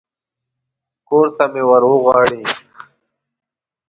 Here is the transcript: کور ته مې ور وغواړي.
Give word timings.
کور 1.07 1.27
ته 1.35 1.43
مې 1.51 1.63
ور 1.69 1.83
وغواړي. 1.89 2.41